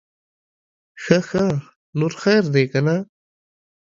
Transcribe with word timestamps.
ښه 1.03 1.17
ښه, 1.27 1.45
نور 1.99 2.13
خير 2.21 2.43
دے 2.53 2.63
که 2.71 2.79
نه؟ 2.87 2.95